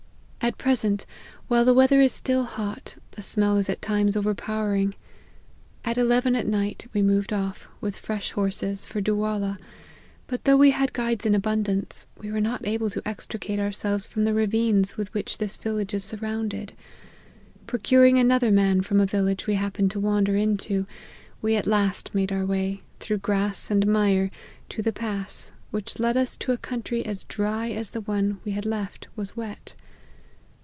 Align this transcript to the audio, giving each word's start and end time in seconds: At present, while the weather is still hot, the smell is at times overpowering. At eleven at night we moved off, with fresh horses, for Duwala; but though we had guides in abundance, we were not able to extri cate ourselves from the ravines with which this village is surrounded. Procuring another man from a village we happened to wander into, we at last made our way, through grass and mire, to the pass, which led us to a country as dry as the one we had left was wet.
At 0.43 0.57
present, 0.57 1.05
while 1.49 1.63
the 1.63 1.73
weather 1.73 2.01
is 2.01 2.11
still 2.11 2.45
hot, 2.45 2.97
the 3.11 3.21
smell 3.21 3.57
is 3.57 3.69
at 3.69 3.79
times 3.79 4.17
overpowering. 4.17 4.95
At 5.85 5.99
eleven 5.99 6.35
at 6.35 6.47
night 6.47 6.87
we 6.95 7.03
moved 7.03 7.31
off, 7.31 7.67
with 7.79 7.95
fresh 7.95 8.31
horses, 8.31 8.87
for 8.87 9.01
Duwala; 9.01 9.59
but 10.25 10.43
though 10.45 10.57
we 10.57 10.71
had 10.71 10.93
guides 10.93 11.27
in 11.27 11.35
abundance, 11.35 12.07
we 12.17 12.31
were 12.31 12.41
not 12.41 12.65
able 12.65 12.89
to 12.89 13.03
extri 13.03 13.39
cate 13.39 13.59
ourselves 13.59 14.07
from 14.07 14.23
the 14.23 14.33
ravines 14.33 14.97
with 14.97 15.13
which 15.13 15.37
this 15.37 15.57
village 15.57 15.93
is 15.93 16.03
surrounded. 16.03 16.73
Procuring 17.67 18.17
another 18.17 18.49
man 18.49 18.81
from 18.81 18.99
a 18.99 19.05
village 19.05 19.45
we 19.45 19.53
happened 19.55 19.91
to 19.91 19.99
wander 19.99 20.35
into, 20.35 20.87
we 21.39 21.55
at 21.55 21.67
last 21.67 22.15
made 22.15 22.31
our 22.31 22.47
way, 22.47 22.81
through 22.99 23.19
grass 23.19 23.69
and 23.69 23.85
mire, 23.85 24.31
to 24.69 24.81
the 24.81 24.91
pass, 24.91 25.51
which 25.69 25.99
led 25.99 26.17
us 26.17 26.35
to 26.35 26.51
a 26.51 26.57
country 26.57 27.05
as 27.05 27.25
dry 27.25 27.69
as 27.69 27.91
the 27.91 28.01
one 28.01 28.39
we 28.43 28.53
had 28.53 28.65
left 28.65 29.07
was 29.15 29.37
wet. 29.37 29.75